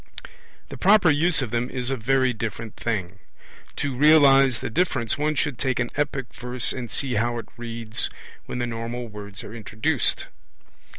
The 0.69 0.79
proper 0.79 1.11
use 1.11 1.43
of 1.43 1.51
them 1.51 1.69
is 1.69 1.91
a 1.91 1.95
very 1.95 2.33
different 2.33 2.75
thing. 2.75 3.19
To 3.75 3.95
realize 3.95 4.57
the 4.59 4.71
difference 4.71 5.15
one 5.15 5.35
should 5.35 5.59
take 5.59 5.79
an 5.79 5.91
epic 5.95 6.33
verse 6.33 6.73
and 6.73 6.89
see 6.89 7.13
how 7.17 7.37
it 7.37 7.49
reads 7.55 8.09
when 8.47 8.57
the 8.57 8.65
normal 8.65 9.07
words 9.07 9.43
are 9.43 9.53
introduced. 9.53 10.25